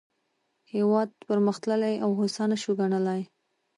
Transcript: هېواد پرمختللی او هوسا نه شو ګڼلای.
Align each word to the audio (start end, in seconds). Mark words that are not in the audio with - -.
هېواد 0.73 1.09
پرمختللی 1.27 1.95
او 2.03 2.09
هوسا 2.19 2.43
نه 2.51 2.57
شو 2.61 2.71
ګڼلای. 2.79 3.21